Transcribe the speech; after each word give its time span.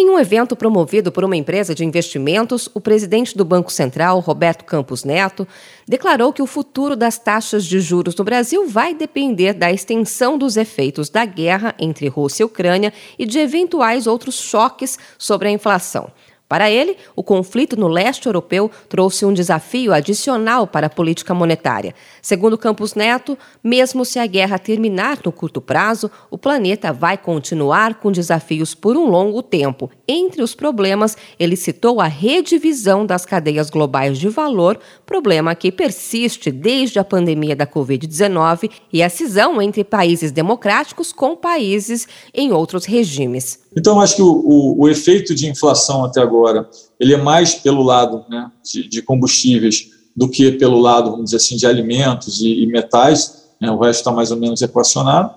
Em 0.00 0.08
um 0.08 0.18
evento 0.18 0.56
promovido 0.56 1.12
por 1.12 1.24
uma 1.24 1.36
empresa 1.36 1.74
de 1.74 1.84
investimentos, 1.84 2.70
o 2.72 2.80
presidente 2.80 3.36
do 3.36 3.44
Banco 3.44 3.70
Central, 3.70 4.18
Roberto 4.20 4.64
Campos 4.64 5.04
Neto, 5.04 5.46
declarou 5.86 6.32
que 6.32 6.40
o 6.40 6.46
futuro 6.46 6.96
das 6.96 7.18
taxas 7.18 7.66
de 7.66 7.78
juros 7.80 8.16
no 8.16 8.24
Brasil 8.24 8.66
vai 8.66 8.94
depender 8.94 9.52
da 9.52 9.70
extensão 9.70 10.38
dos 10.38 10.56
efeitos 10.56 11.10
da 11.10 11.26
guerra 11.26 11.74
entre 11.78 12.08
Rússia 12.08 12.44
e 12.44 12.46
Ucrânia 12.46 12.94
e 13.18 13.26
de 13.26 13.40
eventuais 13.40 14.06
outros 14.06 14.36
choques 14.36 14.98
sobre 15.18 15.48
a 15.48 15.50
inflação. 15.50 16.10
Para 16.50 16.68
ele, 16.68 16.96
o 17.14 17.22
conflito 17.22 17.76
no 17.76 17.86
leste 17.86 18.26
europeu 18.26 18.68
trouxe 18.88 19.24
um 19.24 19.32
desafio 19.32 19.94
adicional 19.94 20.66
para 20.66 20.88
a 20.88 20.90
política 20.90 21.32
monetária. 21.32 21.94
Segundo 22.20 22.58
Campos 22.58 22.96
Neto, 22.96 23.38
mesmo 23.62 24.04
se 24.04 24.18
a 24.18 24.26
guerra 24.26 24.58
terminar 24.58 25.20
no 25.24 25.30
curto 25.30 25.60
prazo, 25.60 26.10
o 26.28 26.36
planeta 26.36 26.92
vai 26.92 27.16
continuar 27.16 28.00
com 28.00 28.10
desafios 28.10 28.74
por 28.74 28.96
um 28.96 29.06
longo 29.06 29.44
tempo. 29.44 29.92
Entre 30.08 30.42
os 30.42 30.52
problemas, 30.52 31.16
ele 31.38 31.54
citou 31.54 32.00
a 32.00 32.08
redivisão 32.08 33.06
das 33.06 33.24
cadeias 33.24 33.70
globais 33.70 34.18
de 34.18 34.28
valor, 34.28 34.76
problema 35.06 35.54
que 35.54 35.70
persiste 35.70 36.50
desde 36.50 36.98
a 36.98 37.04
pandemia 37.04 37.54
da 37.54 37.64
Covid-19 37.64 38.68
e 38.92 39.04
a 39.04 39.08
cisão 39.08 39.62
entre 39.62 39.84
países 39.84 40.32
democráticos 40.32 41.12
com 41.12 41.36
países 41.36 42.08
em 42.34 42.50
outros 42.50 42.86
regimes. 42.86 43.69
Então, 43.76 44.00
acho 44.00 44.16
que 44.16 44.22
o, 44.22 44.30
o, 44.30 44.82
o, 44.82 44.88
efeito 44.88 45.34
de 45.34 45.48
inflação 45.48 46.04
até 46.04 46.20
agora 46.20 46.68
ele 46.98 47.14
é 47.14 47.16
mais 47.16 47.54
pelo 47.54 47.82
lado 47.82 48.24
né, 48.28 48.50
de, 48.64 48.88
de, 48.88 49.02
combustíveis 49.02 49.90
do 50.16 50.28
que 50.28 50.52
pelo 50.52 50.78
lado, 50.78 51.10
vamos 51.10 51.26
dizer 51.26 51.36
assim, 51.36 51.56
de 51.56 51.66
alimentos 51.66 52.40
e, 52.40 52.62
e 52.62 52.66
metais. 52.66 53.48
Né, 53.60 53.70
o 53.70 53.78
resto 53.78 54.00
está 54.00 54.12
mais 54.12 54.30
ou 54.30 54.36
menos 54.36 54.60
equacionado. 54.60 55.34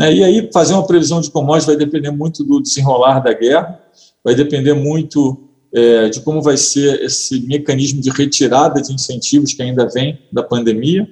É, 0.00 0.12
e 0.12 0.24
aí, 0.24 0.50
fazer 0.52 0.74
uma 0.74 0.86
previsão 0.86 1.20
de 1.20 1.30
commodities 1.30 1.66
vai 1.66 1.76
depender 1.76 2.10
muito 2.10 2.42
do 2.44 2.60
desenrolar 2.60 3.20
da 3.20 3.32
guerra, 3.32 3.80
vai 4.24 4.34
depender 4.34 4.74
muito 4.74 5.48
é, 5.72 6.08
de 6.08 6.20
como 6.20 6.42
vai 6.42 6.56
ser 6.56 7.02
esse 7.02 7.40
mecanismo 7.46 8.00
de 8.00 8.10
retirada 8.10 8.80
de 8.80 8.92
incentivos 8.92 9.52
que 9.52 9.62
ainda 9.62 9.88
vem 9.88 10.18
da 10.32 10.42
pandemia, 10.42 11.08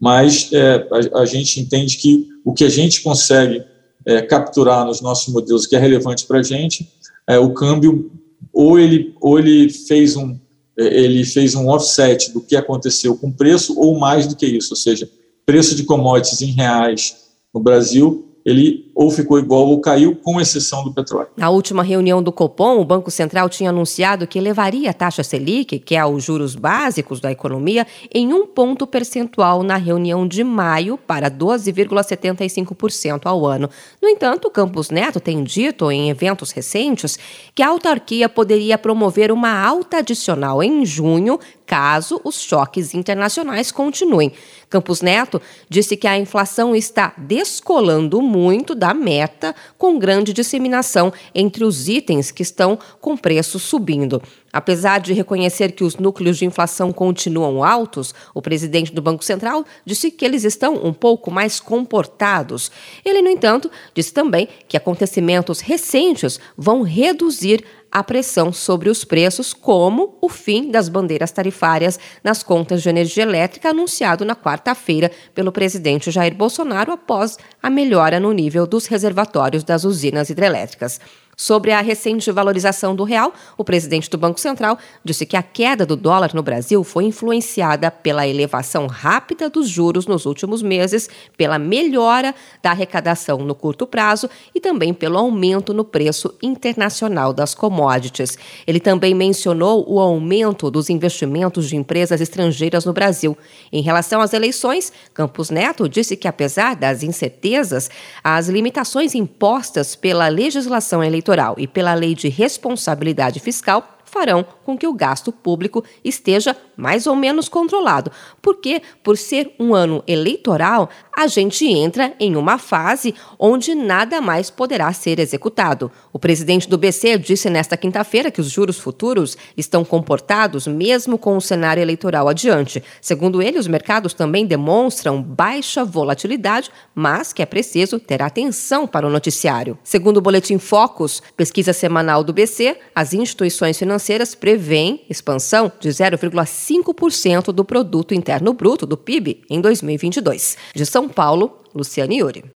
mas 0.00 0.50
é, 0.52 0.86
a, 1.14 1.20
a 1.20 1.24
gente 1.24 1.60
entende 1.60 1.96
que 1.96 2.28
o 2.44 2.52
que 2.52 2.64
a 2.64 2.68
gente 2.68 3.02
consegue 3.02 3.62
é, 4.06 4.22
capturar 4.22 4.84
nos 4.84 5.00
nossos 5.00 5.32
modelos 5.32 5.66
que 5.66 5.76
é 5.76 5.78
relevante 5.78 6.26
para 6.26 6.38
a 6.38 6.42
gente, 6.42 6.90
é, 7.26 7.38
o 7.38 7.52
câmbio 7.52 8.10
ou 8.52 8.78
ele, 8.78 9.14
ou 9.20 9.38
ele 9.38 9.68
fez 9.70 10.16
um 10.16 10.38
é, 10.78 10.84
ele 10.84 11.24
fez 11.24 11.54
um 11.54 11.68
offset 11.68 12.32
do 12.32 12.40
que 12.40 12.56
aconteceu 12.56 13.16
com 13.16 13.28
o 13.28 13.32
preço 13.32 13.78
ou 13.78 13.98
mais 13.98 14.26
do 14.26 14.36
que 14.36 14.46
isso, 14.46 14.72
ou 14.72 14.76
seja, 14.76 15.08
preço 15.44 15.74
de 15.74 15.84
commodities 15.84 16.40
em 16.42 16.52
reais 16.52 17.16
no 17.52 17.60
Brasil 17.60 18.26
ele 18.44 18.89
ou 19.00 19.10
ficou 19.10 19.38
igual 19.38 19.66
ou 19.66 19.80
caiu, 19.80 20.14
com 20.14 20.38
exceção 20.38 20.84
do 20.84 20.92
petróleo. 20.92 21.28
Na 21.34 21.48
última 21.48 21.82
reunião 21.82 22.22
do 22.22 22.30
Copom, 22.30 22.78
o 22.78 22.84
Banco 22.84 23.10
Central 23.10 23.48
tinha 23.48 23.70
anunciado 23.70 24.26
que 24.26 24.38
elevaria 24.38 24.90
a 24.90 24.92
taxa 24.92 25.24
Selic, 25.24 25.78
que 25.78 25.96
é 25.96 26.04
os 26.04 26.22
juros 26.22 26.54
básicos 26.54 27.18
da 27.18 27.32
economia, 27.32 27.86
em 28.12 28.34
um 28.34 28.46
ponto 28.46 28.86
percentual 28.86 29.62
na 29.62 29.78
reunião 29.78 30.28
de 30.28 30.44
maio 30.44 30.98
para 30.98 31.30
12,75% 31.30 33.22
ao 33.24 33.46
ano. 33.46 33.70
No 34.02 34.08
entanto, 34.10 34.50
Campos 34.50 34.90
Neto 34.90 35.18
tem 35.18 35.42
dito 35.42 35.90
em 35.90 36.10
eventos 36.10 36.50
recentes 36.50 37.18
que 37.54 37.62
a 37.62 37.68
autarquia 37.68 38.28
poderia 38.28 38.76
promover 38.76 39.32
uma 39.32 39.66
alta 39.66 39.96
adicional 40.00 40.62
em 40.62 40.84
junho, 40.84 41.40
caso 41.64 42.20
os 42.22 42.38
choques 42.38 42.94
internacionais 42.94 43.72
continuem. 43.72 44.32
Campos 44.68 45.00
Neto 45.00 45.40
disse 45.70 45.96
que 45.96 46.06
a 46.06 46.18
inflação 46.18 46.76
está 46.76 47.14
descolando 47.16 48.20
muito 48.20 48.74
da 48.74 48.89
meta, 48.94 49.54
com 49.76 49.98
grande 49.98 50.32
disseminação 50.32 51.12
entre 51.34 51.64
os 51.64 51.88
itens 51.88 52.30
que 52.30 52.42
estão 52.42 52.78
com 53.00 53.16
preços 53.16 53.62
subindo. 53.62 54.22
Apesar 54.52 54.98
de 54.98 55.12
reconhecer 55.12 55.72
que 55.72 55.84
os 55.84 55.96
núcleos 55.96 56.36
de 56.36 56.44
inflação 56.44 56.92
continuam 56.92 57.62
altos, 57.62 58.12
o 58.34 58.42
presidente 58.42 58.92
do 58.92 59.00
Banco 59.00 59.24
Central 59.24 59.64
disse 59.84 60.10
que 60.10 60.24
eles 60.24 60.42
estão 60.42 60.74
um 60.74 60.92
pouco 60.92 61.30
mais 61.30 61.60
comportados. 61.60 62.70
Ele, 63.04 63.22
no 63.22 63.28
entanto, 63.28 63.70
disse 63.94 64.12
também 64.12 64.48
que 64.66 64.76
acontecimentos 64.76 65.60
recentes 65.60 66.40
vão 66.56 66.82
reduzir 66.82 67.64
a 67.90 68.04
pressão 68.04 68.52
sobre 68.52 68.88
os 68.88 69.04
preços, 69.04 69.52
como 69.52 70.16
o 70.20 70.28
fim 70.28 70.70
das 70.70 70.88
bandeiras 70.88 71.32
tarifárias 71.32 71.98
nas 72.22 72.42
contas 72.42 72.82
de 72.82 72.88
energia 72.88 73.22
elétrica 73.22 73.70
anunciado 73.70 74.24
na 74.24 74.36
quarta-feira 74.36 75.10
pelo 75.34 75.50
presidente 75.50 76.10
Jair 76.10 76.34
Bolsonaro 76.34 76.92
após 76.92 77.36
a 77.62 77.68
melhora 77.68 78.20
no 78.20 78.32
nível 78.32 78.66
dos 78.66 78.86
reservatórios 78.86 79.64
das 79.64 79.84
usinas 79.84 80.30
hidrelétricas. 80.30 81.00
Sobre 81.40 81.72
a 81.72 81.80
recente 81.80 82.30
valorização 82.30 82.94
do 82.94 83.02
real, 83.02 83.32
o 83.56 83.64
presidente 83.64 84.10
do 84.10 84.18
Banco 84.18 84.38
Central 84.38 84.76
disse 85.02 85.24
que 85.24 85.38
a 85.38 85.42
queda 85.42 85.86
do 85.86 85.96
dólar 85.96 86.34
no 86.34 86.42
Brasil 86.42 86.84
foi 86.84 87.04
influenciada 87.04 87.90
pela 87.90 88.28
elevação 88.28 88.86
rápida 88.86 89.48
dos 89.48 89.66
juros 89.66 90.06
nos 90.06 90.26
últimos 90.26 90.60
meses, 90.60 91.08
pela 91.38 91.58
melhora 91.58 92.34
da 92.62 92.72
arrecadação 92.72 93.38
no 93.38 93.54
curto 93.54 93.86
prazo 93.86 94.28
e 94.54 94.60
também 94.60 94.92
pelo 94.92 95.16
aumento 95.16 95.72
no 95.72 95.82
preço 95.82 96.34
internacional 96.42 97.32
das 97.32 97.54
commodities. 97.54 98.36
Ele 98.66 98.78
também 98.78 99.14
mencionou 99.14 99.90
o 99.90 99.98
aumento 99.98 100.70
dos 100.70 100.90
investimentos 100.90 101.70
de 101.70 101.74
empresas 101.74 102.20
estrangeiras 102.20 102.84
no 102.84 102.92
Brasil. 102.92 103.34
Em 103.72 103.80
relação 103.80 104.20
às 104.20 104.34
eleições, 104.34 104.92
Campos 105.14 105.48
Neto 105.48 105.88
disse 105.88 106.18
que, 106.18 106.28
apesar 106.28 106.76
das 106.76 107.02
incertezas, 107.02 107.88
as 108.22 108.46
limitações 108.46 109.14
impostas 109.14 109.96
pela 109.96 110.28
legislação 110.28 111.02
eleitoral 111.02 111.29
eleitoral 111.30 111.54
e 111.58 111.66
pela 111.66 111.94
lei 111.94 112.14
de 112.14 112.28
responsabilidade 112.28 113.40
fiscal 113.40 113.96
farão 114.04 114.44
com 114.64 114.76
que 114.76 114.88
o 114.88 114.92
gasto 114.92 115.30
público 115.30 115.84
esteja 116.04 116.56
mais 116.76 117.06
ou 117.06 117.14
menos 117.14 117.48
controlado. 117.48 118.10
Porque, 118.42 118.82
por 119.04 119.16
ser 119.16 119.54
um 119.58 119.72
ano 119.72 120.02
eleitoral, 120.06 120.90
a 121.20 121.26
gente 121.26 121.66
entra 121.66 122.14
em 122.18 122.34
uma 122.34 122.56
fase 122.56 123.14
onde 123.38 123.74
nada 123.74 124.22
mais 124.22 124.48
poderá 124.48 124.90
ser 124.90 125.18
executado. 125.18 125.92
O 126.10 126.18
presidente 126.18 126.66
do 126.66 126.78
BC 126.78 127.18
disse 127.18 127.50
nesta 127.50 127.76
quinta-feira 127.76 128.30
que 128.30 128.40
os 128.40 128.50
juros 128.50 128.78
futuros 128.78 129.36
estão 129.54 129.84
comportados 129.84 130.66
mesmo 130.66 131.18
com 131.18 131.36
o 131.36 131.40
cenário 131.40 131.82
eleitoral 131.82 132.26
adiante. 132.26 132.82
Segundo 133.02 133.42
ele, 133.42 133.58
os 133.58 133.66
mercados 133.66 134.14
também 134.14 134.46
demonstram 134.46 135.22
baixa 135.22 135.84
volatilidade, 135.84 136.70
mas 136.94 137.34
que 137.34 137.42
é 137.42 137.46
preciso 137.46 137.98
ter 137.98 138.22
atenção 138.22 138.86
para 138.86 139.06
o 139.06 139.10
noticiário. 139.10 139.76
Segundo 139.84 140.16
o 140.16 140.22
Boletim 140.22 140.56
Focus, 140.56 141.22
pesquisa 141.36 141.74
semanal 141.74 142.24
do 142.24 142.32
BC, 142.32 142.78
as 142.94 143.12
instituições 143.12 143.78
financeiras 143.78 144.34
prevêem 144.34 145.04
expansão 145.10 145.70
de 145.78 145.90
0,5% 145.90 147.52
do 147.52 147.62
produto 147.62 148.14
interno 148.14 148.54
bruto 148.54 148.86
do 148.86 148.96
PIB 148.96 149.42
em 149.50 149.60
2022. 149.60 150.56
De 150.74 150.86
São 150.86 151.09
Paulo, 151.10 151.58
Luciane 151.74 152.14
Yuri. 152.16 152.42